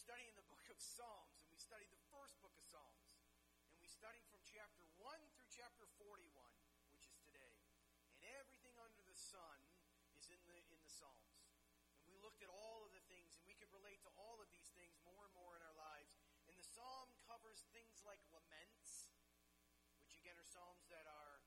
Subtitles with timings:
[0.00, 3.12] studying the book of Psalms, and we studied the first book of Psalms.
[3.76, 6.24] And we studied from chapter 1 through chapter 41,
[6.96, 7.52] which is today.
[8.16, 9.60] And everything under the sun
[10.16, 11.52] is in the, in the Psalms.
[12.00, 14.48] And we looked at all of the things, and we could relate to all of
[14.48, 16.16] these things more and more in our lives.
[16.48, 19.12] And the psalm covers things like laments,
[20.00, 21.44] which again are psalms that are,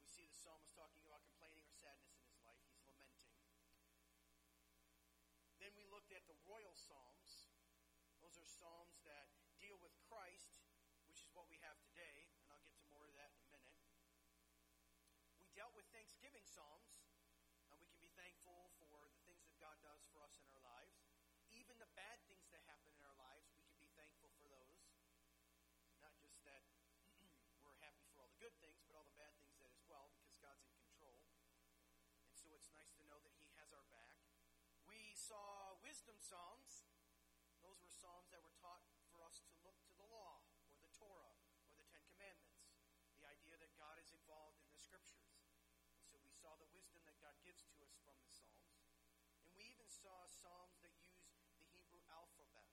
[0.00, 2.64] we see the psalmist talking about complaining or sadness in his life.
[2.64, 3.36] He's lamenting.
[5.60, 7.49] Then we looked at the royal psalms.
[8.30, 9.26] Those are psalms that
[9.58, 10.54] deal with Christ,
[11.10, 13.50] which is what we have today, and I'll get to more of that in a
[13.50, 13.74] minute.
[15.42, 17.10] We dealt with thanksgiving psalms,
[17.66, 20.62] and we can be thankful for the things that God does for us in our
[20.62, 21.02] lives.
[21.50, 24.78] Even the bad things that happen in our lives, we can be thankful for those.
[25.98, 26.62] Not just that
[27.66, 30.06] we're happy for all the good things, but all the bad things that as well,
[30.14, 31.18] because God's in control.
[32.30, 34.22] And so it's nice to know that He has our back.
[34.86, 36.89] We saw wisdom psalms.
[38.00, 38.80] Psalms that were taught
[39.12, 40.40] for us to look to the law
[40.72, 41.36] or the Torah
[41.68, 42.72] or the Ten Commandments.
[43.20, 45.36] The idea that God is involved in the scriptures.
[45.92, 48.80] And so we saw the wisdom that God gives to us from the psalms.
[49.44, 51.28] And we even saw psalms that use
[51.60, 52.72] the Hebrew alphabet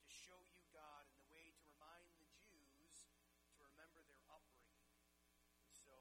[0.00, 3.12] to show you God and the way to remind the Jews
[3.52, 4.88] to remember their upbringing.
[5.60, 5.92] And so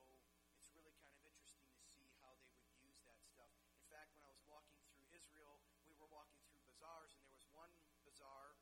[0.56, 3.52] it's really kind of interesting to see how they would use that stuff.
[3.76, 7.36] In fact, when I was walking through Israel, we were walking through bazaars, and there
[7.36, 7.76] was one
[8.08, 8.56] bazaar,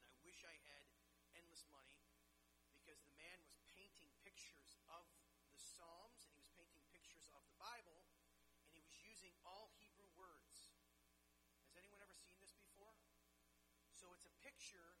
[0.00, 0.10] and I
[0.40, 0.80] wish I had
[1.36, 2.00] endless money
[2.80, 5.04] because the man was painting pictures of
[5.52, 8.08] the Psalms, and he was painting pictures of the Bible,
[8.64, 10.72] and he was using all Hebrew words.
[11.68, 12.96] Has anyone ever seen this before?
[13.92, 14.96] So it's a picture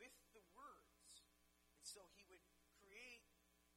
[0.00, 1.28] with the words.
[1.76, 2.40] And so he would
[2.80, 3.28] create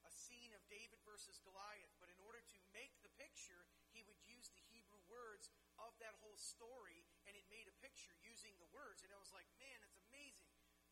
[0.07, 4.23] a scene of David versus Goliath, but in order to make the picture, he would
[4.23, 8.71] use the Hebrew words of that whole story, and it made a picture using the
[8.71, 9.03] words.
[9.03, 9.90] And I was like, man.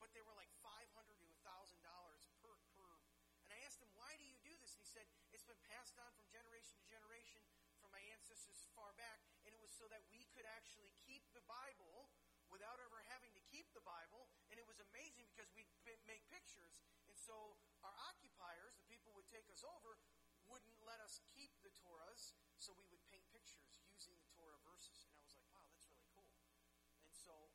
[0.09, 2.97] But they were like five hundred to thousand dollars per per.
[3.45, 4.73] And I asked him, why do you do this?
[4.73, 7.45] And he said, it's been passed on from generation to generation
[7.77, 11.45] from my ancestors far back, and it was so that we could actually keep the
[11.45, 12.09] Bible
[12.49, 14.25] without ever having to keep the Bible.
[14.49, 15.69] And it was amazing because we'd
[16.09, 17.53] make pictures, and so
[17.85, 20.01] our occupiers, the people would take us over,
[20.49, 25.05] wouldn't let us keep the Torahs, so we would paint pictures using the Torah verses.
[25.05, 26.33] And I was like, wow, that's really cool.
[27.05, 27.53] And so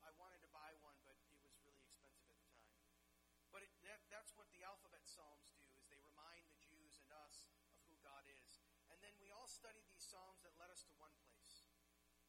[5.15, 8.59] psalms do, is they remind the Jews and us of who God is.
[8.91, 11.71] And then we all studied these psalms that led us to one place.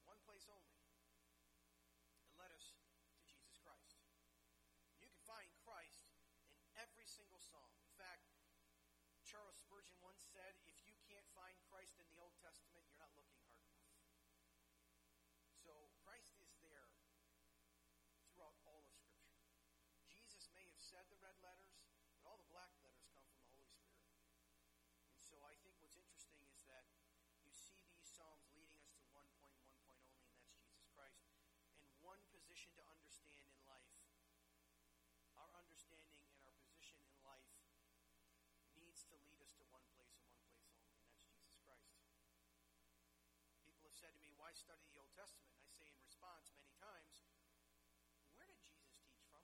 [0.06, 0.78] One place only.
[2.22, 4.06] It led us to Jesus Christ.
[5.02, 6.06] You can find Christ
[6.54, 7.74] in every single psalm.
[7.82, 8.30] In fact,
[9.26, 13.18] Charles Spurgeon once said, if you can't find Christ in the Old Testament, you're not
[13.18, 13.90] looking hard enough.
[15.66, 16.94] So Christ is there
[18.30, 19.34] throughout all of Scripture.
[20.14, 21.82] Jesus may have said the red letters,
[22.14, 24.06] but all the black letters come from the Holy Spirit.
[25.10, 26.86] And so I think what's interesting is that
[27.42, 30.86] you see these Psalms leading us to one point, one point only, and that's Jesus
[30.94, 31.26] Christ.
[31.82, 33.90] And one position to understand in life.
[35.34, 37.50] Our understanding and our position in life
[38.78, 41.18] needs to lead us to one place and one place only,
[41.58, 42.54] and that's Jesus Christ.
[43.66, 45.58] People have said to me, why study the Old Testament?
[45.58, 47.26] I say in response many times,
[48.38, 49.42] where did Jesus teach from?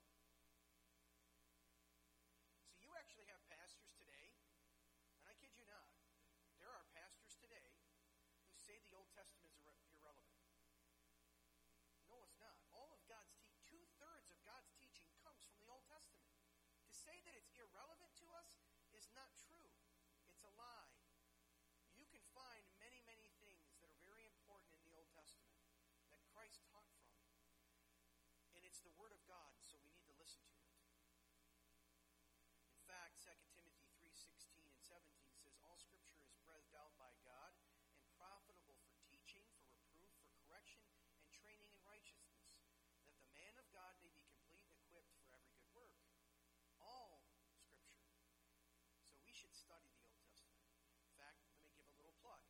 [2.70, 4.30] So you actually have pastors today,
[5.20, 5.90] and I kid you not,
[6.62, 7.74] there are pastors today
[8.54, 10.40] who say the Old Testament is irre- irrelevant.
[12.08, 12.56] No, it's not.
[12.72, 16.32] All of God's te- two thirds of God's teaching comes from the Old Testament.
[16.88, 18.64] To say that it's irrelevant to us
[18.96, 19.76] is not true.
[20.32, 20.96] It's a lie.
[22.00, 25.60] You can find many, many things that are very important in the Old Testament
[26.16, 27.12] that Christ taught from.
[28.56, 30.72] And it's the Word of God, so we need to listen to it.
[32.72, 33.36] In fact, 2
[43.72, 45.96] God may be complete and equipped for every good work.
[46.84, 48.04] All scripture.
[49.08, 50.68] So we should study the Old Testament.
[51.00, 52.44] In fact, let me give a little plug.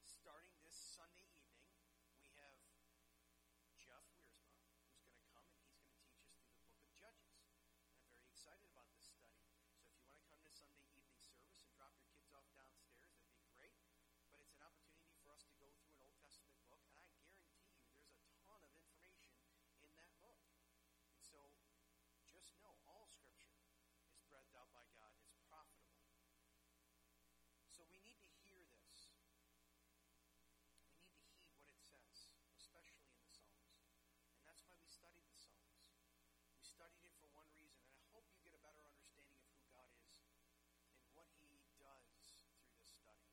[0.00, 1.68] Starting this Sunday evening,
[2.16, 2.56] we have
[3.76, 6.80] Jeff Wiersma, who's going to come and he's going to teach us through the book
[6.80, 7.36] of Judges.
[7.92, 9.36] And I'm very excited about this study.
[9.84, 12.48] So if you want to come to Sunday evening service and drop your kids off
[12.56, 13.76] downstairs, that'd be great.
[14.32, 15.91] But it's an opportunity for us to go through
[21.32, 21.40] so
[22.28, 23.64] just know all scripture
[24.12, 25.16] is breathed out by God.
[25.24, 26.04] It's profitable.
[27.72, 29.08] So we need to hear this.
[29.16, 31.08] We need to
[31.56, 33.88] heed what it says, especially in the Psalms.
[34.36, 35.88] And that's why we studied the Psalms.
[36.52, 39.48] We studied it for one reason, and I hope you get a better understanding of
[39.56, 40.28] who God is
[41.00, 43.32] and what He does through this study.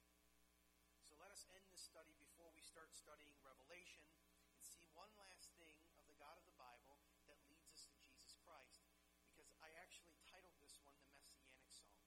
[1.04, 4.08] So let us end this study before we start studying Revelation
[4.56, 6.96] and see one last thing of the God of the Bible
[7.28, 8.88] that leads us to Jesus Christ.
[9.28, 12.00] Because I actually titled this one the Messianic Psalm.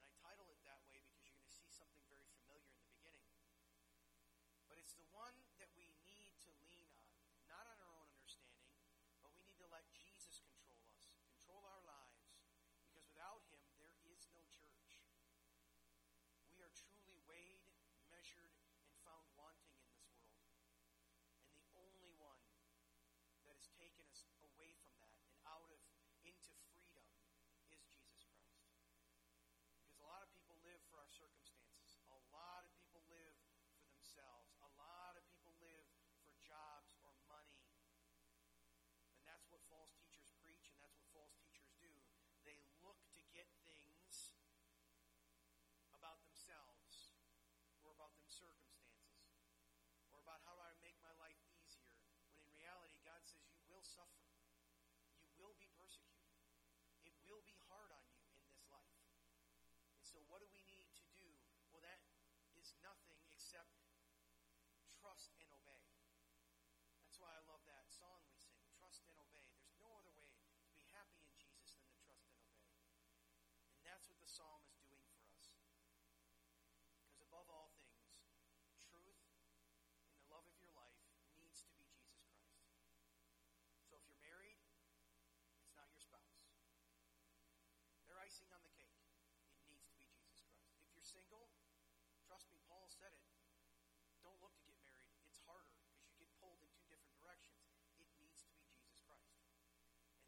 [0.00, 2.80] And I title it that way because you're going to see something very familiar in
[2.80, 3.28] the beginning.
[4.66, 7.14] But it's the one that we need to lean on,
[7.46, 8.74] not on our own understanding,
[9.22, 12.34] but we need to let Jesus control us, control our lives.
[12.66, 15.06] Because without Him, there is no church.
[16.50, 17.64] We are truly weighed,
[18.10, 18.54] measured,
[18.86, 20.58] and found wanting in this world.
[21.46, 22.42] And the only one
[23.46, 25.80] that has taken us away from that and out of
[26.20, 27.06] into freedom
[27.64, 28.76] is Jesus Christ.
[29.80, 31.96] Because a lot of people live for our circumstances.
[32.12, 33.36] A lot of people live
[33.80, 34.52] for themselves.
[34.60, 35.88] A lot of people live
[36.20, 37.64] for jobs or money.
[39.16, 41.92] And that's what false teachers preach, and that's what false teachers do.
[42.44, 44.36] They look to get things
[45.96, 47.14] about themselves
[47.86, 49.38] or about them circumstances
[50.10, 51.94] or about how do I make my life easier
[52.34, 54.26] when in reality God says you will suffer.
[55.30, 56.42] You will be persecuted.
[57.06, 58.98] It will be hard on you in this life.
[59.94, 61.30] And so what do we need to do?
[61.70, 62.02] Well that
[62.58, 63.70] is nothing except
[64.90, 65.86] trust and obey.
[67.06, 68.58] That's why I love that song we sing.
[68.74, 69.54] Trust and obey.
[69.62, 70.34] There's no other way
[70.66, 72.66] to be happy in Jesus than to trust and obey.
[73.78, 75.56] And that's what the psalm is doing for us.
[77.10, 78.22] Because above all things,
[78.86, 79.18] truth
[80.04, 81.00] and the love of your life
[81.34, 82.76] needs to be Jesus Christ.
[83.88, 84.60] So if you're married,
[85.64, 86.44] it's not your spouse.
[88.06, 88.94] They're icing on the cake.
[89.58, 90.78] It needs to be Jesus Christ.
[90.86, 91.50] If you're single,
[92.22, 93.26] trust me, Paul said it.
[94.22, 95.18] Don't look to get married.
[95.26, 97.66] It's harder because you get pulled in two different directions.
[97.98, 99.34] It needs to be Jesus Christ.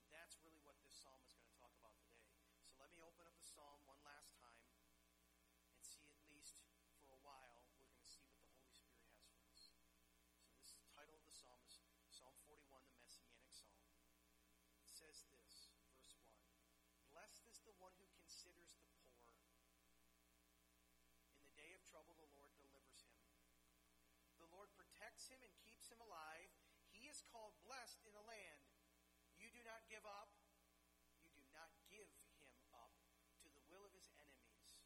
[0.02, 2.26] And that's really what this psalm is going to talk about today.
[2.66, 4.66] So let me open up the psalm one last time
[5.70, 6.58] and see at least
[7.06, 9.62] for a while, we're going to see what the Holy Spirit has for us.
[9.62, 9.78] So
[10.58, 11.78] this title of the psalm is
[12.10, 13.78] Psalm 41, the Messianic Psalm.
[14.90, 15.51] It says this, verse 1.
[17.22, 19.30] Blessed is the one who considers the poor.
[21.30, 23.22] In the day of trouble, the Lord delivers him.
[24.42, 26.50] The Lord protects him and keeps him alive.
[26.90, 28.66] He is called blessed in the land.
[29.38, 30.34] You do not give up.
[31.22, 32.10] You do not give
[32.42, 32.90] him up
[33.46, 34.82] to the will of his enemies.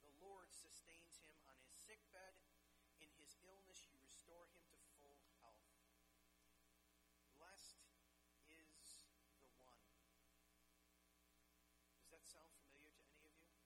[0.00, 2.40] The Lord sustains him on his sick bed.
[3.04, 5.68] In his illness, you restore him to full health.
[7.36, 7.84] Blessed
[8.48, 8.80] is
[9.44, 9.84] the one.
[11.84, 13.60] Does sound familiar to any of you?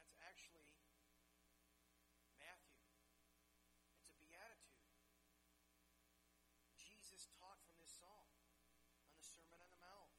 [0.00, 0.72] That's actually
[2.40, 2.80] Matthew.
[4.00, 4.88] It's a beatitude.
[6.80, 8.28] Jesus taught from this psalm
[9.04, 10.12] on the Sermon on the Mount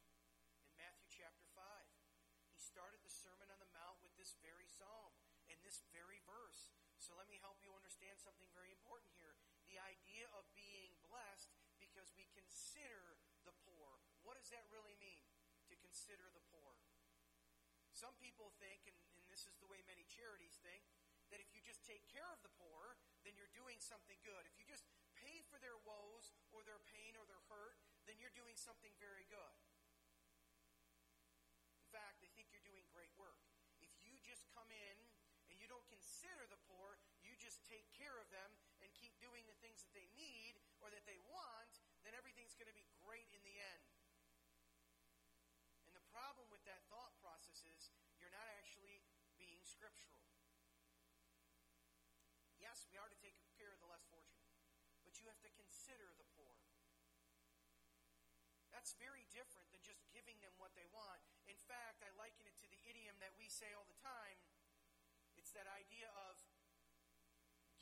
[0.64, 1.62] in Matthew chapter 5.
[2.54, 5.14] He started the Sermon on the Mount with this very psalm
[5.50, 6.72] and this very verse.
[7.04, 9.36] So let me help you understand something very important here.
[9.68, 13.13] The idea of being blessed because we consider
[14.44, 15.24] does that really mean,
[15.72, 16.76] to consider the poor?
[17.96, 20.84] Some people think, and, and this is the way many charities think,
[21.32, 24.44] that if you just take care of the poor, then you're doing something good.
[24.44, 24.84] If you just
[25.16, 29.24] pay for their woes or their pain or their hurt, then you're doing something very
[29.32, 29.56] good.
[31.80, 33.40] In fact, they think you're doing great work.
[33.80, 34.98] If you just come in
[35.48, 38.52] and you don't consider the poor, you just take care of them
[38.84, 42.68] and keep doing the things that they need or that they want, then everything's going
[42.68, 43.84] to be great in the end.
[45.88, 49.06] And the problem with that thought process is you're not actually
[49.38, 50.24] being scriptural.
[52.56, 54.56] Yes, we are to take care of the less fortunate,
[55.04, 56.56] but you have to consider the poor.
[58.72, 61.20] That's very different than just giving them what they want.
[61.52, 64.40] In fact, I liken it to the idiom that we say all the time.
[65.36, 66.40] It's that idea of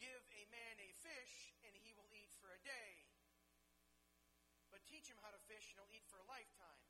[0.01, 3.05] give a man a fish and he will eat for a day.
[4.73, 6.81] But teach him how to fish and he'll eat for a lifetime.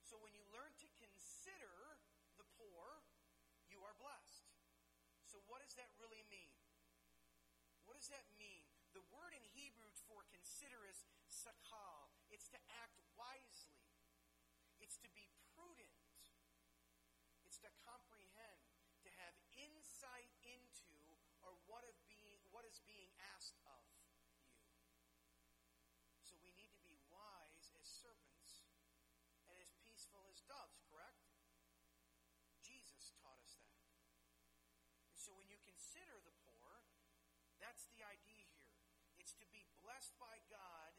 [0.00, 2.00] So when you learn to consider
[2.40, 3.04] the poor,
[3.70, 4.50] you are blessed.
[5.24, 6.54] So what does that really mean?
[7.82, 8.62] What does that mean?
[8.94, 12.14] The word in Hebrew for consider is sakal.
[12.30, 13.82] It's to act wisely.
[14.78, 15.26] It's to be
[15.58, 15.90] prudent.
[17.42, 18.62] It's to comprehend,
[19.02, 20.94] to have insight into
[21.42, 24.06] or what of being what is being asked of you.
[26.22, 28.70] So we need to be wise as serpents
[29.50, 31.26] and as peaceful as doves, correct?
[32.62, 33.82] Jesus taught us that.
[35.02, 36.80] And so when you consider the poor,
[37.60, 38.72] that's the idea here.
[39.20, 40.96] It's to be blessed by God,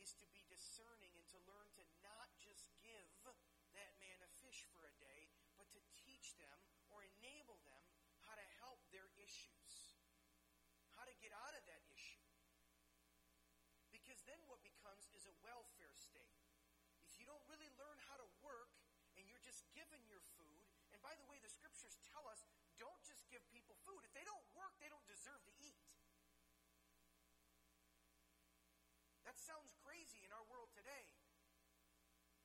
[0.00, 3.04] is to be discerning and to learn to not just give
[3.76, 5.28] that man a fish for a day,
[5.60, 6.56] but to teach them
[6.88, 7.84] or enable them
[8.24, 9.92] how to help their issues,
[10.96, 12.24] how to get out of that issue.
[13.92, 16.40] Because then what becomes is a welfare state.
[17.04, 18.72] If you don't really learn how to work
[19.20, 20.64] and you're just given your food,
[20.96, 22.40] and by the way, the scriptures tell us
[22.80, 24.06] don't just give people food.
[24.06, 25.82] If they don't work, they don't deserve to eat.
[29.26, 31.10] That sounds crazy in our world today.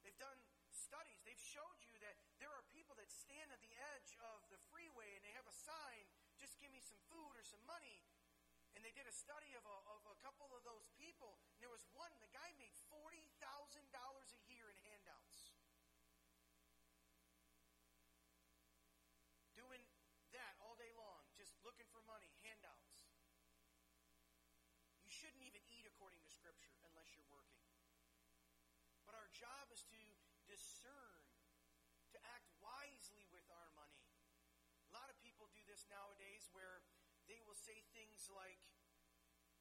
[0.01, 0.41] They've done
[0.73, 4.61] studies, they've showed you that there are people that stand at the edge of the
[4.69, 6.05] freeway and they have a sign,
[6.37, 8.05] just give me some food or some money.
[8.77, 11.39] And they did a study of a, of a couple of those people.
[11.55, 15.55] And there was one, the guy made $40,000 a year in handouts.
[19.55, 19.79] Doing
[20.35, 22.99] that all day long, just looking for money, handouts.
[24.99, 27.65] You shouldn't even eat according to Scripture unless you're working.
[29.09, 29.97] But our job is to
[30.45, 31.25] discern,
[32.13, 34.05] to act wisely with our money.
[34.85, 36.85] A lot of people do this nowadays where
[37.25, 38.61] they will say things like,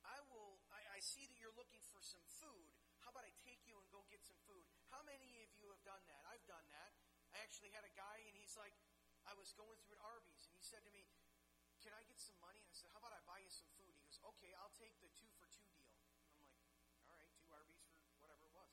[0.04, 2.68] I will, I, I see that you're looking for some food.
[3.00, 4.68] How about I take you and go get some food?
[4.92, 6.20] How many of you have done that?
[6.28, 6.92] I've done that.
[7.32, 8.76] I actually had a guy and he's like,
[9.24, 11.08] I was going through at Arby's and he said to me,
[11.80, 12.60] Can I get some money?
[12.60, 13.92] And I said, How about I buy you some food?
[13.96, 15.88] He goes, Okay, I'll take the two for two deal.
[15.88, 16.36] And I'm like,
[17.08, 18.72] All right, two Arby's for whatever it was.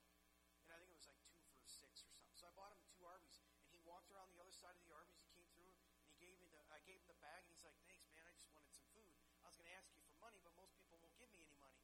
[0.68, 2.36] And I think it was like two for six or something.
[2.36, 4.94] So I bought him two Arby's and he walked around the other side of the
[4.94, 5.18] Arby's.
[5.18, 7.66] He came through and he gave me the, I gave him the bag and he's
[7.66, 8.22] like, Thanks, man.
[8.30, 9.10] I just wanted some food.
[9.42, 11.58] I was going to ask you for money, but most people won't give me any
[11.58, 11.82] money.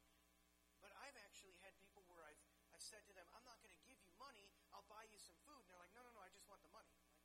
[0.78, 2.38] But I've actually had people where I've,
[2.70, 4.46] I've said to them, I'm not going to give you money.
[4.70, 5.58] I'll buy you some food.
[5.66, 6.94] And they're like, no, no, no, I just want the money.
[6.94, 7.18] Like,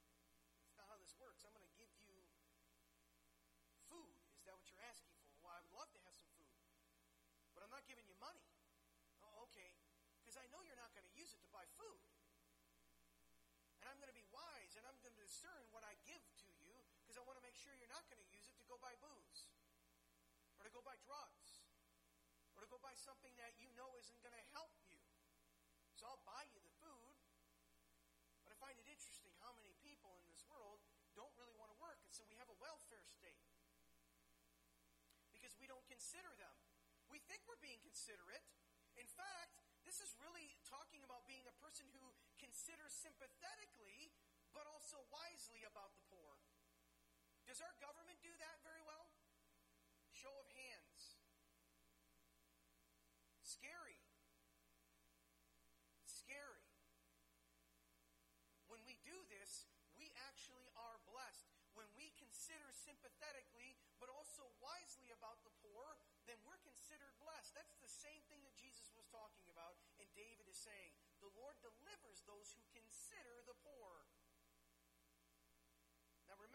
[0.66, 1.46] That's not how this works.
[1.46, 2.18] I'm going to give you
[3.86, 4.18] food.
[4.42, 5.30] Is that what you're asking for?
[5.46, 6.50] Well, I would love to have some food.
[7.54, 8.44] But I'm not giving you money.
[9.22, 9.70] Oh, okay.
[10.20, 12.02] Because I know you're not going to use it to buy food.
[13.80, 16.50] And I'm going to be wise and I'm going to discern what I give to
[16.62, 18.78] you because I want to make sure you're not going to use it to go
[18.78, 19.50] buy booze
[20.62, 21.66] or to go buy drugs
[22.54, 25.02] or to go buy something that you know isn't going to help you.
[25.98, 27.18] So I'll buy you the food.
[28.46, 30.86] But I find it interesting how many people in this world
[31.18, 33.42] don't really want to work, and so we have a welfare state
[35.34, 36.54] because we don't consider them.
[37.10, 38.46] We think we're being considerate.
[39.02, 44.14] In fact, this is really talking about being a person who considers sympathetically
[44.54, 46.38] but also wisely about the poor.
[47.50, 49.10] Does our government do that very well?
[50.14, 51.20] Show of hands.
[53.42, 54.00] Scary.
[56.06, 56.66] Scary.
[58.70, 59.68] When we do this,
[59.98, 61.50] we actually are blessed.
[61.74, 67.56] When we consider sympathetically but also wisely about the poor, then we're considered blessed.
[67.56, 70.92] That's the same thing that Jesus was talking about, and David is saying,
[71.24, 74.03] The Lord delivers those who consider the poor.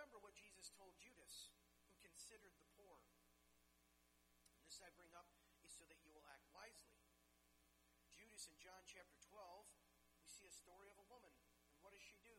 [0.08, 1.52] Remember what Jesus told Judas,
[1.92, 2.96] who considered the poor.
[4.56, 5.28] And this I bring up
[5.60, 6.96] is so that you will act wisely.
[8.16, 9.68] Judas in John chapter 12,
[10.24, 11.28] we see a story of a woman.
[11.76, 12.32] And what does she do?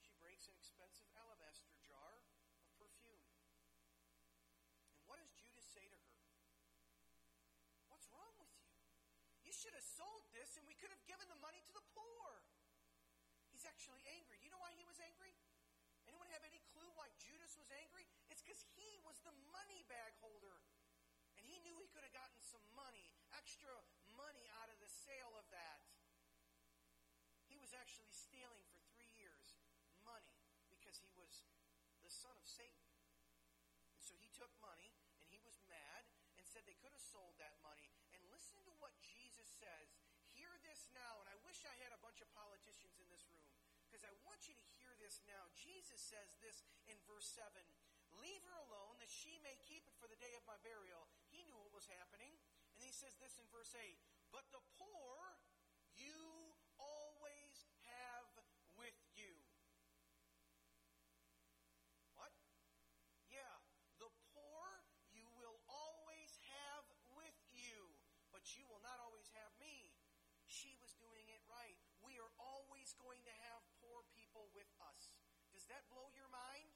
[0.00, 2.24] She breaks an expensive alabaster jar
[2.64, 3.28] of perfume.
[4.96, 6.16] And what does Judas say to her?
[7.92, 8.72] What's wrong with you?
[9.44, 12.40] You should have sold this and we could have given the money to the poor.
[13.52, 14.40] He's actually angry.
[14.40, 15.36] Do you know why he was angry?
[16.10, 16.90] Anyone have any clue
[17.50, 18.06] Judas was angry?
[18.30, 20.62] It's because he was the money bag holder.
[21.34, 23.74] And he knew he could have gotten some money, extra
[24.14, 25.82] money out of the sale of that.
[27.50, 29.58] He was actually stealing for three years
[30.06, 30.38] money
[30.70, 31.42] because he was
[32.06, 32.86] the son of Satan.
[33.98, 36.06] And so he took money and he was mad
[36.38, 37.90] and said they could have sold that money.
[38.14, 39.98] And listen to what Jesus says.
[40.38, 41.18] Hear this now.
[41.18, 43.49] And I wish I had a bunch of politicians in this room
[44.04, 45.50] I want you to hear this now.
[45.56, 47.46] Jesus says this in verse 7
[48.18, 51.06] Leave her alone that she may keep it for the day of my burial.
[51.30, 52.34] He knew what was happening.
[52.74, 53.96] And he says this in verse 8
[54.34, 55.38] But the poor
[56.00, 56.39] you
[75.70, 76.66] that blow your mind?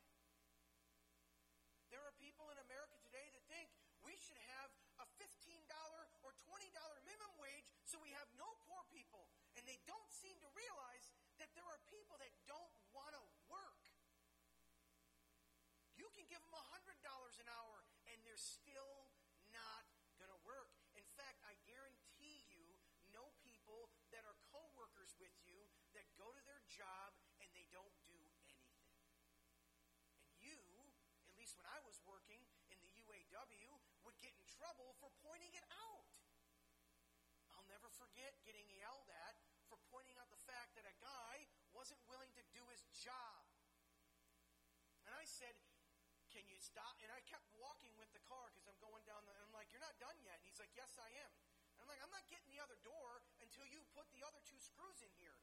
[1.91, 3.67] There are people in America today that think
[4.07, 4.71] we should have
[5.03, 5.27] a $15
[6.23, 6.63] or $20
[7.03, 9.27] minimum wage so we have no poor people.
[9.59, 11.11] And they don't seem to realize
[11.43, 13.83] that there are people that don't want to work.
[15.99, 16.95] You can give them $100
[17.43, 17.77] an hour
[18.11, 19.04] and they're still
[31.55, 32.43] least when I was working
[32.75, 36.03] in the UAW, would get in trouble for pointing it out.
[37.55, 39.39] I'll never forget getting yelled at
[39.71, 43.47] for pointing out the fact that a guy wasn't willing to do his job.
[45.07, 45.55] And I said,
[46.35, 46.99] Can you stop?
[46.99, 49.39] And I kept walking with the car because I'm going down the.
[49.39, 50.43] I'm like, You're not done yet.
[50.43, 51.33] And he's like, Yes, I am.
[51.79, 54.59] And I'm like, I'm not getting the other door until you put the other two
[54.59, 55.39] screws in here.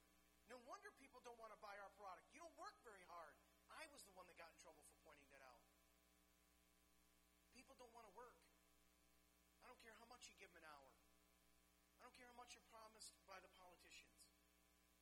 [0.51, 2.27] No wonder people don't want to buy our product.
[2.35, 3.39] You don't work very hard.
[3.71, 5.63] I was the one that got in trouble for pointing that out.
[7.55, 8.35] People don't want to work.
[9.63, 10.89] I don't care how much you give them an hour.
[12.01, 14.25] I don't care how much you're promised by the politicians.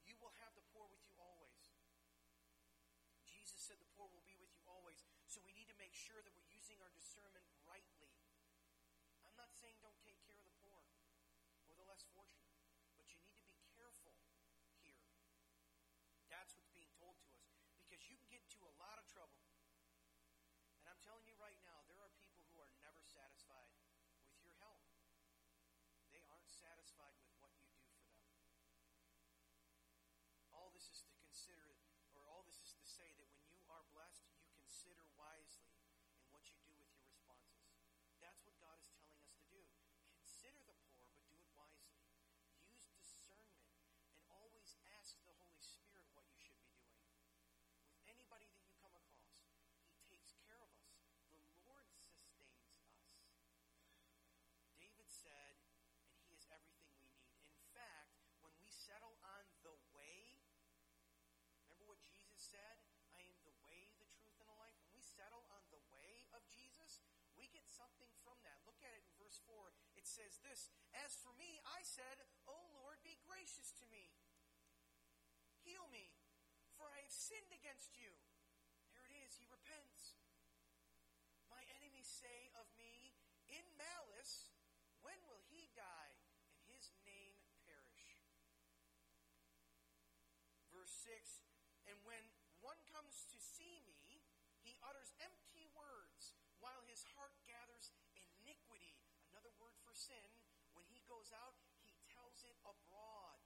[0.03, 1.79] You will have the poor with you always.
[3.23, 4.99] Jesus said the poor will be with you always.
[5.31, 8.11] So we need to make sure that we're using our discernment rightly.
[9.23, 10.83] I'm not saying don't take care of the poor
[11.71, 12.59] or the less fortunate,
[12.99, 14.11] but you need to be careful
[14.83, 14.99] here.
[16.27, 17.47] That's what's being told to us
[17.87, 19.39] because you can get into a lot of trouble.
[20.83, 23.71] And I'm telling you right now, there are people who are never satisfied
[24.29, 24.81] with your help.
[26.13, 28.23] They aren't satisfied with what you do for them.
[30.55, 31.75] All this is to consider,
[32.15, 35.75] or all this is to say that when you are blessed, you consider wisely
[36.15, 37.83] in what you do with your responses.
[38.23, 39.59] That's what God is telling us to do.
[40.23, 41.99] Consider the poor, but do it wisely.
[42.63, 43.75] Use discernment
[44.15, 47.03] and always ask the Holy Spirit what you should be doing.
[47.91, 49.51] With anybody that you come across,
[49.91, 50.95] He takes care of us.
[51.27, 52.79] The Lord sustains us.
[54.79, 55.59] David said,
[56.07, 57.43] and He is everything we need.
[57.51, 60.41] In fact, when we settle on the way,
[61.61, 62.81] remember what Jesus said?
[63.13, 64.73] I am the way, the truth, and the life.
[64.81, 67.05] When we settle on the way of Jesus,
[67.37, 68.65] we get something from that.
[68.65, 69.69] Look at it in verse 4.
[69.93, 70.73] It says this
[71.05, 72.17] As for me, I said,
[72.49, 74.09] O Lord, be gracious to me.
[75.61, 76.09] Heal me,
[76.73, 78.09] for I have sinned against you.
[78.89, 79.37] There it is.
[79.37, 80.17] He repents.
[81.45, 83.13] My enemies say of me,
[83.53, 84.48] In malice,
[90.89, 91.45] Verse 6
[91.85, 92.25] And when
[92.65, 94.25] one comes to see me,
[94.65, 98.97] he utters empty words, while his heart gathers iniquity.
[99.29, 100.33] Another word for sin.
[100.73, 103.37] When he goes out, he tells it abroad.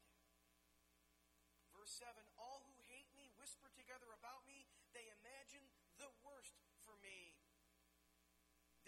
[1.76, 4.64] Verse 7 All who hate me whisper together about me.
[4.96, 5.68] They imagine
[6.00, 7.36] the worst for me.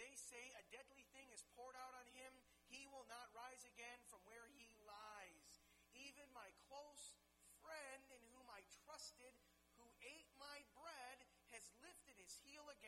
[0.00, 2.32] They say a deadly thing is poured out on him.
[2.72, 5.60] He will not rise again from where he lies.
[5.92, 6.48] Even my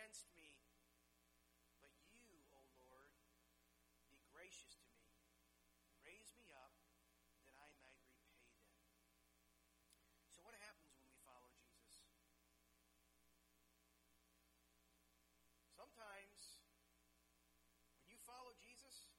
[0.09, 0.57] against me.
[1.85, 3.13] But you, O Lord,
[4.09, 5.05] be gracious to me.
[6.01, 6.73] Raise me up
[7.45, 8.57] that I might repay them.
[10.33, 12.09] So, what happens when we follow Jesus?
[15.77, 16.65] Sometimes,
[18.01, 19.13] when you follow Jesus,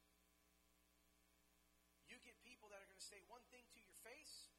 [2.10, 4.50] you get people that are going to say one thing to your face,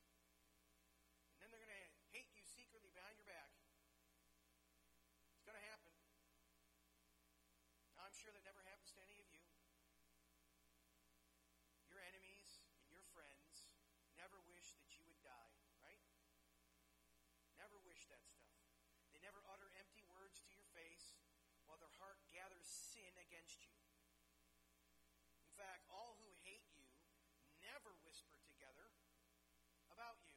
[1.35, 3.51] and then they're going to hate you secretly behind your back.
[5.35, 5.91] It's going to happen.
[8.01, 9.41] Now, I'm sure that never happens to any of you.
[11.89, 13.73] Your enemies and your friends
[14.13, 16.05] never wish that you would die, right?
[17.57, 18.53] Never wish that stuff.
[19.17, 21.17] They never utter empty words to your face
[21.65, 23.73] while their heart gathers sin against you.
[25.41, 26.85] In fact, all who hate you
[27.65, 28.93] never whisper together
[29.97, 30.37] about you.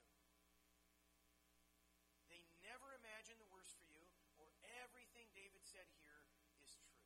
[2.31, 4.07] They never imagine the worst for you,
[4.39, 4.47] or
[4.87, 6.23] everything David said here
[6.63, 7.03] is true.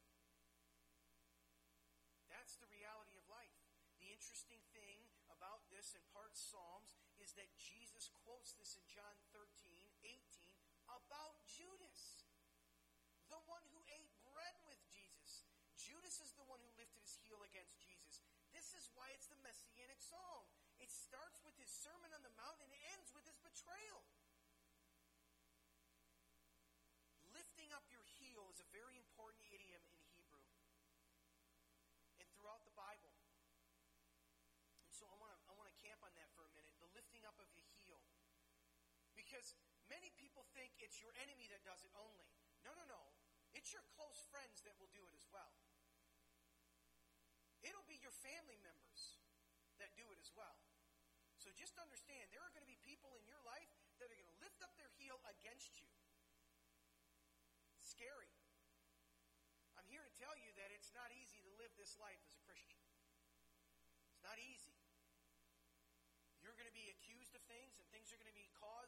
[2.48, 3.60] That's the reality of life.
[4.00, 9.20] The interesting thing about this in part Psalms is that Jesus quotes this in John
[9.36, 9.44] 13,
[10.00, 10.16] 18
[10.88, 12.24] about Judas,
[13.28, 15.44] the one who ate bread with Jesus.
[15.76, 18.24] Judas is the one who lifted his heel against Jesus.
[18.56, 20.48] This is why it's the messianic psalm.
[20.80, 24.08] It starts with his Sermon on the Mount and ends with his betrayal.
[27.36, 30.48] Lifting up your heel is a very important idiom in Hebrew
[32.28, 33.14] and throughout the Bible.
[34.84, 36.74] And so I want to I want to camp on that for a minute.
[36.82, 38.02] The lifting up of the heel.
[39.28, 39.60] Because
[39.92, 42.32] many people think it's your enemy that does it only.
[42.64, 43.04] No, no, no.
[43.52, 45.52] It's your close friends that will do it as well.
[47.60, 49.20] It'll be your family members
[49.84, 50.56] that do it as well.
[51.36, 53.68] So just understand there are going to be people in your life
[54.00, 55.92] that are going to lift up their heel against you.
[57.84, 58.32] Scary.
[59.76, 62.42] I'm here to tell you that it's not easy to live this life as a
[62.48, 62.80] Christian.
[64.16, 64.72] It's not easy.
[66.40, 68.87] You're going to be accused of things, and things are going to be caused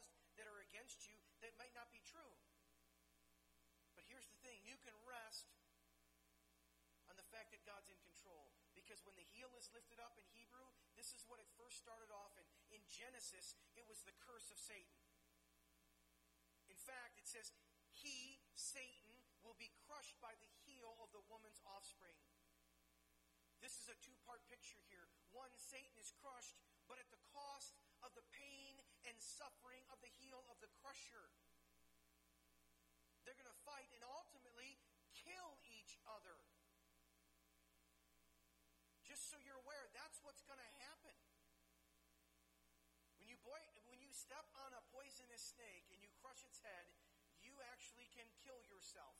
[4.10, 5.46] here's the thing you can rest
[7.06, 8.50] on the fact that God's in control.
[8.74, 10.66] Because when the heel is lifted up in Hebrew,
[10.98, 12.44] this is what it first started off in.
[12.74, 14.98] In Genesis, it was the curse of Satan.
[16.66, 17.54] In fact, it says,
[17.94, 19.14] He, Satan,
[19.46, 22.18] will be crushed by the heel of the woman's offspring.
[23.62, 25.06] This is a two part picture here.
[25.30, 26.58] One, Satan is crushed,
[26.90, 31.30] but at the cost of the pain and suffering of the heel of the crusher.
[33.24, 34.80] They're going to fight and ultimately
[35.12, 36.36] kill each other.
[39.04, 41.16] Just so you're aware, that's what's going to happen.
[43.18, 43.58] When you, boy,
[43.90, 46.86] when you step on a poisonous snake and you crush its head,
[47.42, 49.18] you actually can kill yourself.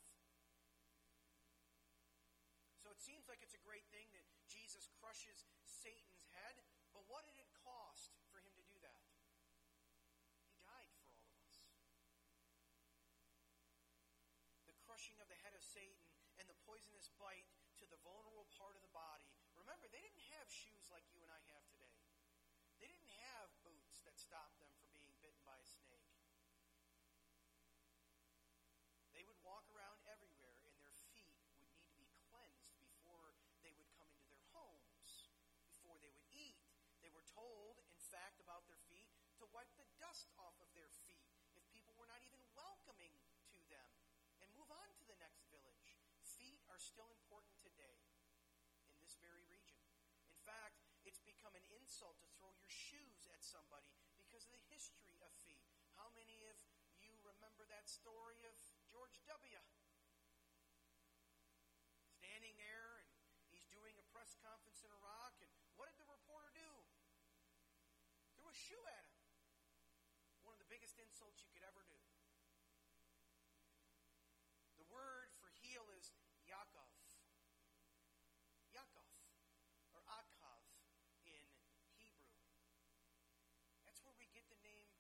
[2.80, 6.56] So it seems like it's a great thing that Jesus crushes Satan's head,
[6.96, 9.04] but what did it cost for him to do that?
[10.48, 11.60] He died for all of us.
[14.64, 16.08] The crushing of the head of Satan
[16.40, 19.28] and the poisonous bite to the vulnerable part of the body.
[19.54, 22.00] Remember, they didn't have shoes like you and I have today.
[22.80, 26.16] They didn't have boots that stopped them from being bitten by a snake.
[29.12, 33.76] They would walk around everywhere, and their feet would need to be cleansed before they
[33.76, 35.28] would come into their homes,
[35.68, 36.56] before they would eat.
[37.04, 40.88] They were told, in fact, about their feet to wipe the dust off of their
[41.04, 43.12] feet if people were not even welcoming
[43.52, 43.88] to them
[44.40, 46.00] and move on to the next village.
[46.24, 48.00] Feet are still important today
[48.88, 49.76] in this very region.
[50.32, 54.64] In fact, it's become an insult to throw your shoes at somebody because of the
[54.72, 55.68] history of feet.
[56.00, 56.56] How many of
[56.96, 58.56] you remember that story of
[58.88, 59.60] George W.
[62.16, 63.12] Standing there and
[63.52, 66.70] he's doing a press conference in Iraq, and what did the reporter do?
[68.32, 69.20] Threw a shoe at him.
[70.48, 72.00] One of the biggest insults you could ever do.
[74.80, 76.16] The word for heel is
[76.50, 76.90] Yaakov.
[78.74, 79.06] Yaakov,
[79.94, 80.66] or Akav
[81.22, 81.46] in
[81.94, 82.34] Hebrew.
[83.86, 84.90] That's where we get the name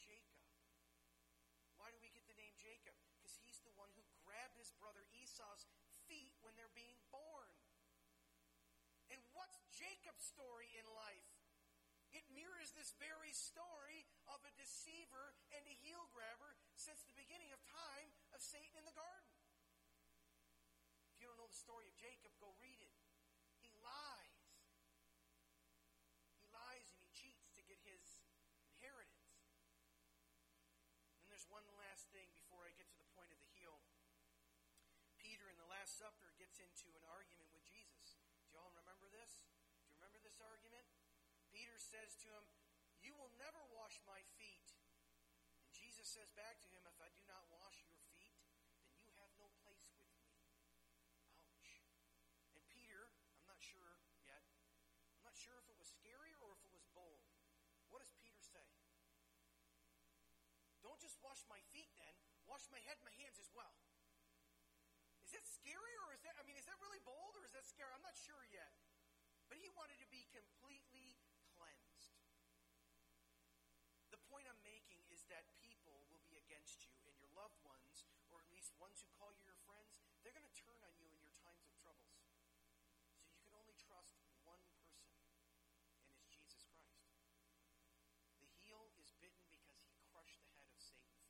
[0.00, 0.40] Jacob.
[1.76, 2.96] Why do we get the name Jacob?
[3.12, 5.64] Because he's the one who grabbed his brother Esau's
[6.04, 7.48] feet when they're being born.
[9.08, 11.32] And what's Jacob's story in life?
[12.12, 17.54] It mirrors this very story of a deceiver and a heel grabber since the beginning
[17.54, 19.30] of time of Satan in the garden.
[21.14, 22.94] If you don't know the story of Jacob, go read it.
[23.62, 24.42] He lies.
[26.42, 28.02] He lies and he cheats to get his
[28.66, 29.38] inheritance.
[31.22, 33.78] And there's one last thing before I get to the point of the heel.
[35.20, 38.14] Peter in the Last Supper gets into an argument with Jesus.
[38.46, 39.42] Do y'all remember this?
[39.82, 40.86] Do you remember this argument?
[41.50, 42.46] Peter says to him,
[43.02, 44.70] You will never wash my feet.
[45.58, 48.38] And Jesus says back to him, If I do not wash your feet,
[48.86, 50.30] then you have no place with me.
[51.42, 51.82] Ouch.
[52.54, 54.46] And Peter, I'm not sure yet,
[55.18, 57.26] I'm not sure if it was scary or if it was bold.
[57.90, 58.62] What does Peter say?
[60.86, 62.14] Don't just wash my feet then,
[62.46, 63.74] wash my head and my hands as well.
[65.30, 67.62] Is that scary or is that, I mean, is that really bold or is that
[67.62, 67.94] scary?
[67.94, 68.74] I'm not sure yet.
[69.46, 71.22] But he wanted to be completely
[71.54, 72.18] cleansed.
[74.10, 78.10] The point I'm making is that people will be against you and your loved ones,
[78.34, 81.06] or at least ones who call you your friends, they're going to turn on you
[81.14, 82.26] in your times of troubles.
[83.14, 85.14] So you can only trust one person,
[86.02, 87.22] and it's Jesus Christ.
[88.42, 91.29] The heel is bitten because he crushed the head of Satan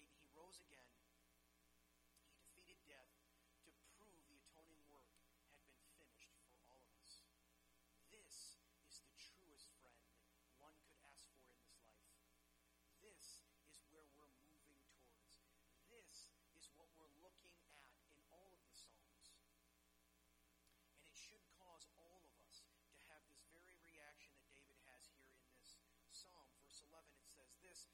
[0.00, 0.88] he rose again.
[2.16, 3.12] He defeated death
[3.68, 7.28] to prove the atoning work had been finished for all of us.
[8.08, 8.56] This
[8.88, 10.08] is the truest friend
[10.56, 12.08] one could ask for in this life.
[13.04, 15.44] This is where we're moving towards.
[15.92, 19.36] This is what we're looking at in all of the Psalms.
[20.88, 22.64] And it should cause all of us
[22.96, 25.76] to have this very reaction that David has here in this
[26.08, 26.48] Psalm.
[26.64, 27.92] Verse 11, it says this.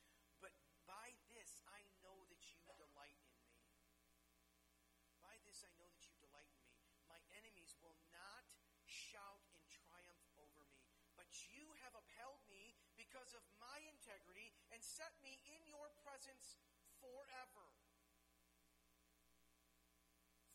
[13.08, 16.60] Because of my integrity and set me in your presence
[17.00, 17.64] forever.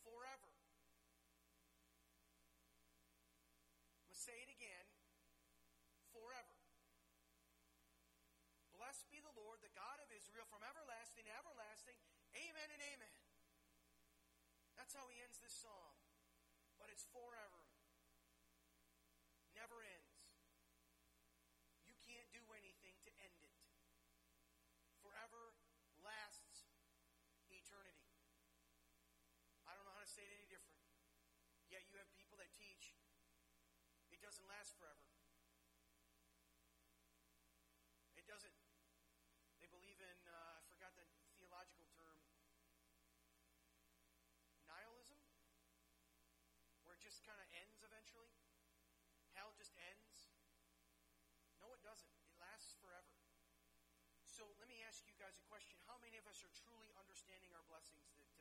[0.05, 0.53] Forever.
[3.97, 4.85] I'm going to say it again.
[6.13, 6.53] Forever.
[8.77, 11.97] Blessed be the Lord, the God of Israel, from everlasting to everlasting.
[12.37, 13.17] Amen and amen.
[14.77, 15.97] That's how he ends this psalm.
[16.77, 17.65] But it's forever.
[19.57, 20.21] Never ends.
[21.89, 23.53] You can't do anything to end it.
[30.13, 30.77] say it any different.
[31.73, 32.93] Yet you have people that teach
[34.13, 35.05] it doesn't last forever.
[38.17, 38.57] It doesn't.
[39.61, 41.05] They believe in, uh, I forgot the
[41.37, 42.17] theological term,
[44.65, 45.21] nihilism,
[46.81, 48.33] where it just kind of ends eventually.
[49.37, 50.33] Hell just ends.
[51.61, 52.17] No, it doesn't.
[52.25, 53.13] It lasts forever.
[54.25, 55.77] So let me ask you guys a question.
[55.85, 58.32] How many of us are truly understanding our blessings today?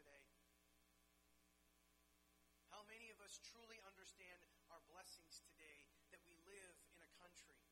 [2.83, 7.63] How many of us truly understand our blessings today that we live in a country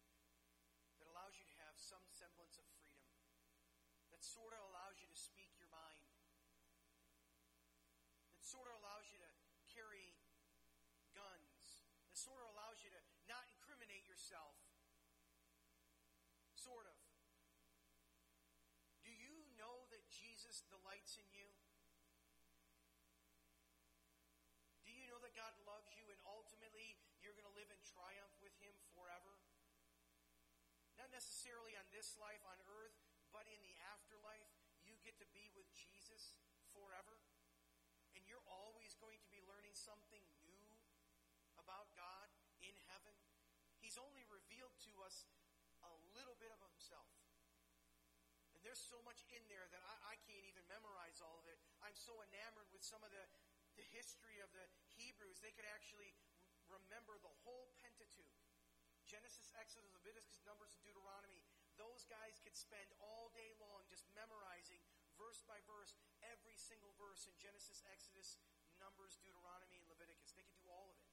[1.03, 3.11] that allows you to have some semblance of freedom,
[4.15, 6.15] that sort of allows you to speak your mind,
[8.39, 9.31] that sort of allows you to
[9.75, 10.15] carry
[11.11, 14.55] guns, that sort of allows you to not incriminate yourself?
[16.55, 16.95] Sort of.
[19.03, 21.51] Do you know that Jesus delights in you?
[24.91, 28.33] Do you know that God loves you and ultimately you're going to live in triumph
[28.41, 29.37] with Him forever?
[30.97, 32.97] Not necessarily on this life on earth,
[33.29, 34.49] but in the afterlife,
[34.89, 36.41] you get to be with Jesus
[36.73, 37.21] forever.
[38.17, 40.65] And you're always going to be learning something new
[41.61, 42.33] about God
[42.65, 43.13] in heaven.
[43.85, 45.29] He's only revealed to us
[45.85, 47.13] a little bit of himself.
[48.57, 51.57] And there's so much in there that I, I, can't even memorize all of it.
[51.81, 53.25] I'm so enamored with some of the,
[53.81, 54.69] the history of the
[55.01, 55.41] Hebrews.
[55.41, 56.13] They could actually
[56.69, 57.80] remember the whole.
[59.11, 61.43] Genesis, Exodus, Leviticus, Numbers, and Deuteronomy.
[61.75, 64.79] Those guys could spend all day long just memorizing
[65.19, 68.39] verse by verse every single verse in Genesis, Exodus,
[68.79, 70.31] Numbers, Deuteronomy, and Leviticus.
[70.39, 71.11] They could do all of it.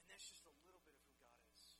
[0.00, 1.76] And that's just a little bit of who God is.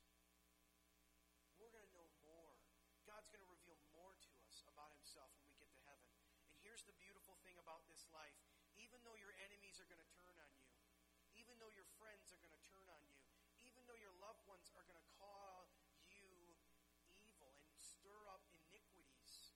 [1.56, 2.60] We're going to know more.
[3.08, 6.12] God's going to reveal more to us about himself when we get to heaven.
[6.52, 8.36] And here's the beautiful thing about this life.
[8.76, 10.68] Even though your enemies are going to turn on you,
[11.40, 13.22] even though your friends are going to turn on you,
[13.62, 15.70] even though your loved ones are going to call
[16.06, 16.28] you
[17.14, 19.54] evil and stir up iniquities,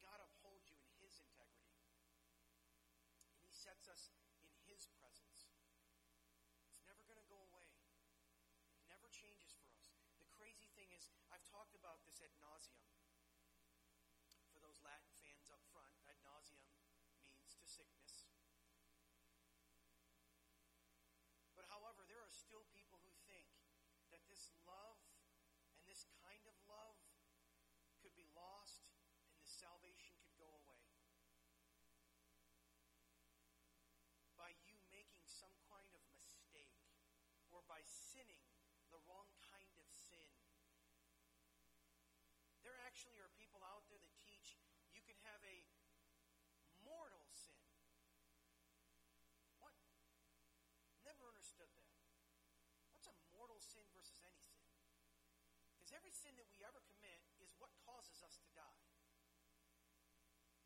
[0.00, 1.72] God upholds you in His integrity.
[3.28, 4.08] And He sets us
[4.40, 5.52] in His presence.
[6.72, 7.68] It's never going to go away.
[8.80, 9.92] It never changes for us.
[10.24, 12.80] The crazy thing is, I've talked about this ad nauseam.
[14.56, 16.64] For those Latin fans up front, ad nauseam
[17.28, 18.24] means to sickness.
[21.52, 23.52] But however, there are still people who think
[24.16, 24.96] that this love
[25.76, 26.96] and this kind of love
[28.00, 28.88] could be lost
[29.28, 30.80] and the salvation could go away.
[34.38, 36.78] By you making some kind of mistake
[37.58, 38.38] or by sinning
[38.94, 40.30] the wrong kind of sin.
[42.62, 44.54] There actually are people out there that teach
[44.94, 45.66] you can have a
[46.86, 47.58] mortal sin.
[49.58, 49.74] What?
[51.02, 51.98] Never understood that.
[52.94, 54.70] What's a mortal sin versus any sin?
[55.74, 58.86] Because every sin that we ever commit is what causes us to die.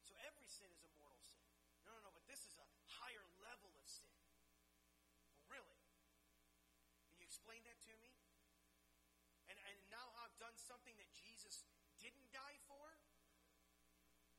[0.04, 1.40] So every sin is a mortal sin.
[1.88, 2.68] No, no, no, but this is a
[3.00, 4.12] higher level of sin.
[5.32, 5.80] Well, really?
[7.12, 8.12] Can you explain that to me?
[9.48, 11.64] And, and now I've done something that Jesus
[11.96, 12.92] didn't die for?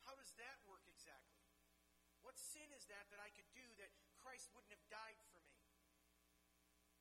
[0.06, 1.42] How does that work exactly?
[2.22, 3.90] What sin is that that I could do that
[4.22, 5.58] Christ wouldn't have died for me?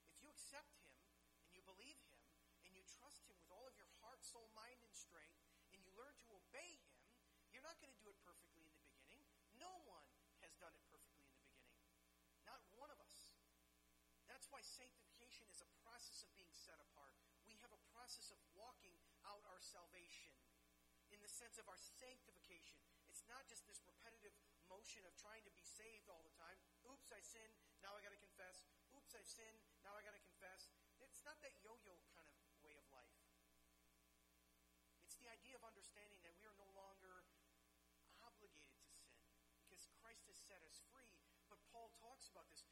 [0.08, 0.96] If you accept Him
[1.44, 2.24] and you believe Him
[2.64, 5.44] and you trust Him with all of your heart, soul, mind, and strength,
[5.76, 6.96] and you learn to obey Him,
[7.52, 9.28] you're not going to do it perfectly in the beginning.
[9.60, 10.08] No one
[10.40, 11.68] has done it perfectly in the beginning.
[12.48, 13.36] Not one of us.
[14.24, 15.11] That's why a
[16.02, 17.14] process of being set apart.
[17.46, 20.34] We have a process of walking out our salvation
[21.14, 22.82] in the sense of our sanctification.
[23.06, 24.34] It's not just this repetitive
[24.66, 26.58] motion of trying to be saved all the time.
[26.90, 27.54] Oops, I sinned.
[27.86, 28.66] Now I got to confess.
[28.98, 29.62] Oops, I've sinned.
[29.86, 30.74] Now I got to confess.
[30.98, 32.34] It's not that yo-yo kind of
[32.66, 33.22] way of life.
[35.06, 37.22] It's the idea of understanding that we are no longer
[38.18, 39.22] obligated to sin
[39.54, 41.14] because Christ has set us free.
[41.46, 42.66] But Paul talks about this.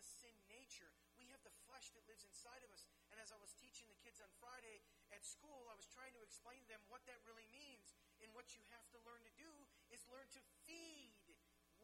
[0.00, 0.88] A sin nature.
[1.20, 2.88] We have the flesh that lives inside of us.
[3.12, 4.80] And as I was teaching the kids on Friday
[5.12, 7.92] at school, I was trying to explain to them what that really means.
[8.24, 9.52] And what you have to learn to do
[9.92, 11.12] is learn to feed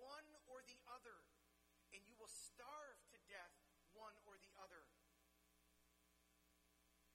[0.01, 1.29] one or the other.
[1.93, 3.53] And you will starve to death
[3.93, 4.81] one or the other.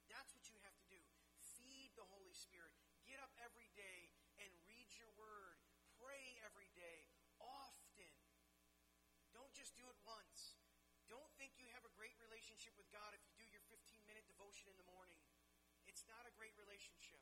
[0.06, 1.02] That's what you have to do.
[1.58, 2.78] Feed the Holy Spirit.
[3.10, 5.58] Get up every day and read your word.
[5.98, 7.10] Pray every day,
[7.42, 8.14] often.
[9.34, 10.62] Don't just do it once.
[11.12, 14.24] Don't think you have a great relationship with God if you do your 15 minute
[14.24, 15.20] devotion in the morning.
[15.84, 17.20] It's not a great relationship.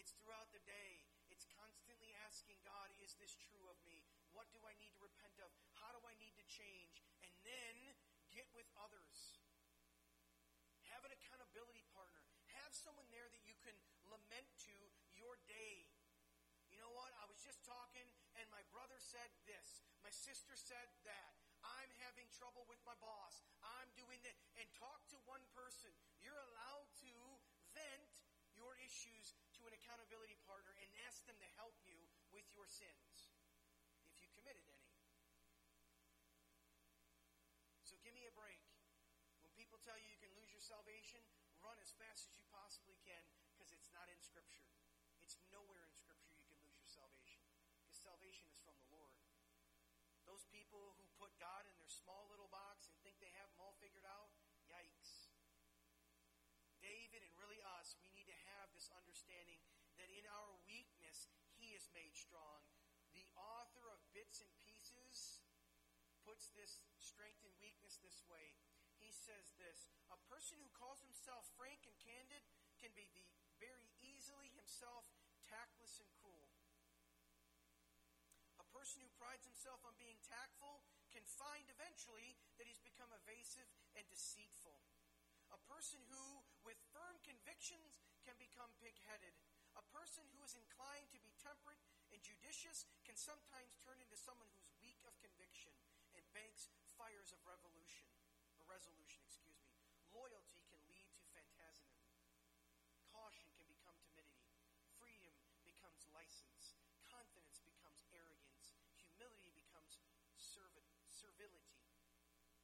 [0.00, 1.04] It's throughout the day.
[1.28, 4.08] It's constantly asking God, is this true of me?
[4.32, 5.52] What do I need to repent of?
[5.76, 7.04] How do I need to change?
[7.20, 7.76] And then
[8.32, 9.36] get with others.
[10.88, 12.24] Have an accountability partner.
[12.64, 13.76] Have someone there that you can
[14.08, 14.76] lament to
[15.12, 15.84] your day.
[16.72, 17.12] You know what?
[17.20, 18.04] I was just talking,
[18.40, 19.84] and my brother said this.
[20.00, 21.32] My sister said that.
[21.60, 23.42] I'm having trouble with my boss.
[23.60, 24.36] I'm doing that.
[24.56, 25.92] And talk to one person.
[28.88, 32.00] Issues to an accountability partner and ask them to help you
[32.32, 33.28] with your sins
[34.08, 34.88] if you committed any.
[37.84, 38.64] So give me a break.
[39.44, 41.20] When people tell you you can lose your salvation,
[41.60, 43.20] run as fast as you possibly can
[43.52, 44.64] because it's not in Scripture.
[45.20, 47.44] It's nowhere in Scripture you can lose your salvation
[47.76, 49.20] because salvation is from the Lord.
[50.24, 53.60] Those people who put God in their small little box and think they have them
[53.60, 54.32] all figured out,
[54.64, 55.28] yikes.
[56.84, 59.58] David and really us, we need to have this understanding
[59.98, 61.26] that in our weakness,
[61.58, 62.62] He is made strong.
[63.18, 65.42] The author of Bits and Pieces
[66.22, 68.54] puts this strength and weakness this way.
[69.02, 72.46] He says this A person who calls himself frank and candid
[72.78, 73.26] can be the
[73.58, 75.10] very easily himself
[75.50, 76.54] tactless and cruel.
[78.62, 83.66] A person who prides himself on being tactful can find eventually that he's become evasive
[83.98, 84.78] and deceitful.
[85.50, 89.34] A person who, with firm convictions, can become pig headed.
[89.78, 94.50] A person who is inclined to be temperate and judicious can sometimes turn into someone
[94.52, 95.72] who's weak of conviction
[96.18, 96.68] and banks
[96.98, 98.10] fires of revolution,
[98.58, 99.70] or resolution, excuse me.
[100.10, 101.86] Loyalty can lead to phantasm.
[103.06, 104.50] Caution can become timidity.
[104.98, 105.30] Freedom
[105.62, 106.74] becomes license.
[107.06, 108.74] Confidence becomes arrogance.
[108.98, 110.02] Humility becomes
[110.34, 111.78] servi- servility.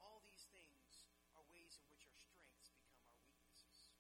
[0.02, 1.06] All these things
[1.38, 3.94] are ways in which our strengths become our weaknesses.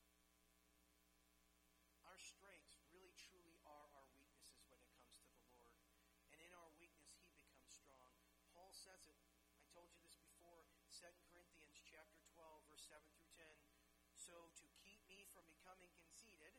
[2.14, 5.74] Our strengths really truly are our weaknesses when it comes to the Lord.
[6.30, 8.14] And in our weakness, He becomes strong.
[8.54, 9.18] Paul says it.
[9.58, 10.62] I told you this before.
[10.94, 13.50] 2 Corinthians chapter 12, verse 7 through 10.
[14.14, 16.54] So to keep me from becoming conceited,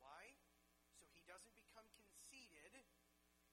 [0.00, 0.40] why?
[0.96, 2.72] So he doesn't become conceited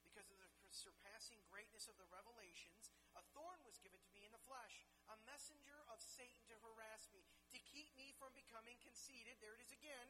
[0.07, 2.95] because of the surpassing greatness of the revelations.
[3.19, 7.11] A thorn was given to me in the flesh, a messenger of Satan to harass
[7.11, 9.35] me, to keep me from becoming conceited.
[9.43, 10.07] There it is again.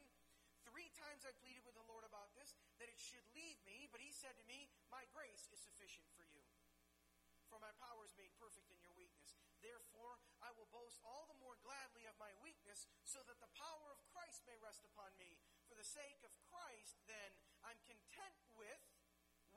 [0.69, 4.05] Three times I pleaded with the Lord about this, that it should leave me, but
[4.05, 6.45] he said to me, My grace is sufficient for you.
[7.49, 9.33] For my power is made perfect in your weakness.
[9.65, 13.89] Therefore, I will boast all the more gladly of my weakness, so that the power
[13.89, 15.41] of Christ may rest upon me.
[15.65, 17.33] For the sake of Christ, then,
[17.65, 18.81] I'm content with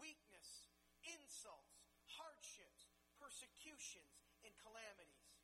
[0.01, 0.73] weakness,
[1.05, 1.85] insults,
[2.17, 2.89] hardships,
[3.21, 5.37] persecutions, and calamities.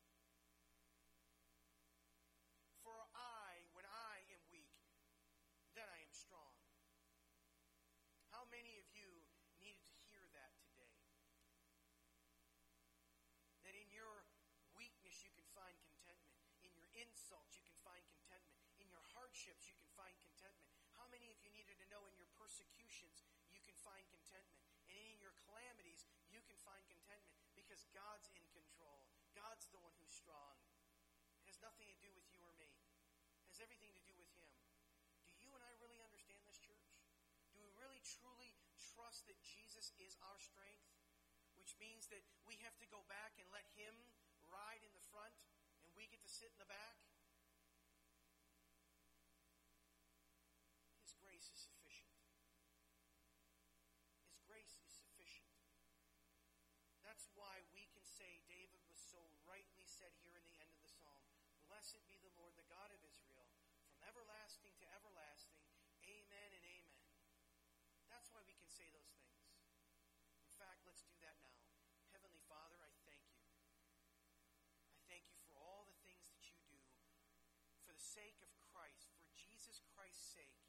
[2.81, 4.73] For I, when I am weak,
[5.79, 6.59] then I am strong.
[8.35, 9.23] How many of you
[9.63, 10.99] needed to hear that today?
[13.63, 14.27] That in your
[14.75, 16.35] weakness you can find contentment.
[16.67, 18.59] In your insults you can find contentment.
[18.83, 20.75] In your hardships you can find contentment.
[20.99, 24.65] How many of you needed to know in your persecutions you can find contentment?
[24.89, 29.05] And in your calamities you can find contentment because God's in control.
[29.37, 30.57] God's the one who's strong.
[31.45, 32.73] It has nothing to do with you or me.
[33.45, 34.49] It has everything to do with Him.
[35.37, 36.89] Do you and I really understand this, church?
[37.53, 38.57] Do we really truly
[38.97, 40.89] trust that Jesus is our strength?
[41.61, 43.93] Which means that we have to go back and let Him
[44.49, 45.37] ride in the front
[45.85, 46.97] and we get to sit in the back?
[51.05, 52.09] His grace is sufficient.
[54.33, 54.45] His
[54.83, 55.49] is sufficient.
[57.01, 60.81] That's why we can say David was so rightly said here in the end of
[60.85, 61.25] the psalm
[61.69, 63.45] Blessed be the Lord, the God of Israel,
[63.93, 65.61] from everlasting to everlasting.
[66.01, 67.05] Amen and amen.
[68.09, 69.53] That's why we can say those things.
[70.41, 71.61] In fact, let's do that now.
[72.17, 73.45] Heavenly Father, I thank you.
[74.97, 76.81] I thank you for all the things that you do
[77.85, 80.65] for the sake of Christ, for Jesus Christ's sake.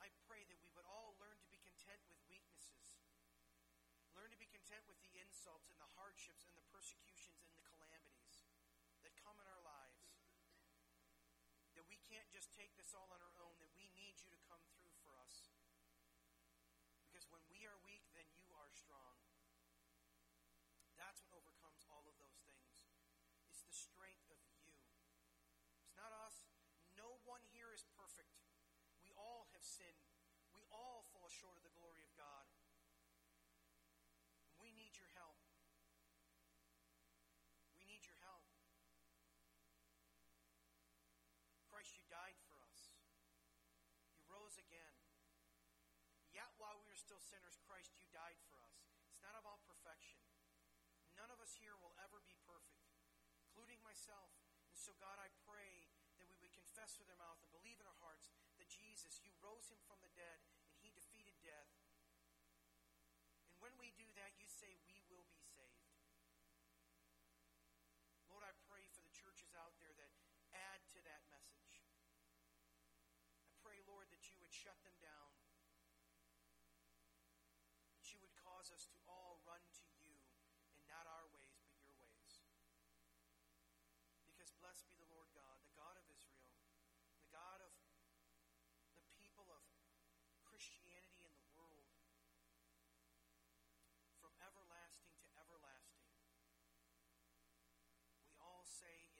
[0.00, 2.96] I pray that we would all learn to be content with weaknesses.
[4.16, 7.68] Learn to be content with the insults and the hardships and the persecutions and the
[7.68, 8.48] calamities
[9.04, 10.16] that come in our lives.
[11.76, 14.40] That we can't just take this all on our own, that we need you to
[14.48, 15.52] come through for us.
[17.04, 19.20] Because when we are weak, then you are strong.
[20.96, 22.72] That's what overcomes all of those things.
[23.52, 24.56] It's the strength of you.
[25.84, 26.48] It's not us.
[26.96, 28.40] No one here is perfect.
[29.04, 30.08] We all have sinned.
[30.56, 32.48] We all fall short of the glory of God.
[34.62, 35.42] We need your help.
[37.74, 38.46] We need your help.
[41.66, 42.94] Christ, you died for us.
[44.14, 44.94] You rose again.
[46.30, 48.86] Yet while we were still sinners, Christ, you died for us.
[49.10, 50.22] It's not about perfection.
[51.18, 52.86] None of us here will ever be perfect,
[53.42, 54.30] including myself.
[54.70, 55.90] And so, God, I pray
[56.22, 58.30] that we would confess with our mouth and believe in our hearts
[58.62, 61.74] that Jesus, you rose him from the dead and he defeated death.
[63.50, 65.98] And when we do that, you say we will be saved.
[68.30, 70.14] Lord, I pray for the churches out there that
[70.54, 71.82] add to that message.
[73.42, 75.31] I pray, Lord, that you would shut them down.
[78.62, 80.14] cause us to all run to you
[80.78, 82.46] and not our ways, but your ways.
[84.22, 86.54] Because blessed be the Lord God, the God of Israel,
[87.18, 87.74] the God of
[88.94, 89.66] the people of
[90.46, 91.90] Christianity in the world,
[94.22, 96.06] from everlasting to everlasting.
[98.22, 99.11] We all say,